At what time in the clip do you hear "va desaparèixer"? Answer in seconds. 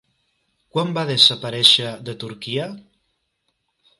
0.97-1.93